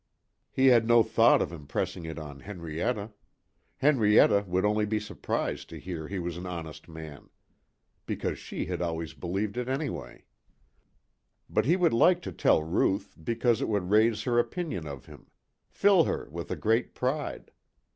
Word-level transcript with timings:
He 0.51 0.65
had 0.65 0.87
no 0.87 1.03
thought 1.03 1.43
of 1.43 1.51
impressing 1.53 2.05
it 2.05 2.17
on 2.17 2.39
Henrietta. 2.39 3.11
Henrietta 3.77 4.43
would 4.47 4.65
only 4.65 4.87
be 4.87 4.99
surprised 4.99 5.69
to 5.69 5.79
hear 5.79 6.07
he 6.07 6.17
was 6.17 6.37
an 6.37 6.47
honest 6.47 6.89
man. 6.89 7.29
Because 8.07 8.39
she 8.39 8.65
had 8.65 8.81
always 8.81 9.13
believed 9.13 9.57
it 9.57 9.69
anyway. 9.69 10.23
But 11.47 11.65
he 11.65 11.75
would 11.75 11.93
like 11.93 12.23
to 12.23 12.31
tell 12.31 12.63
Ruth, 12.63 13.15
because 13.23 13.61
it 13.61 13.67
would 13.69 13.91
raise 13.91 14.23
her 14.23 14.39
opinion 14.39 14.87
of 14.87 15.05
him; 15.05 15.29
fill 15.69 16.05
her 16.05 16.27
with 16.31 16.49
a 16.49 16.55
great 16.55 16.95
pride. 16.95 17.51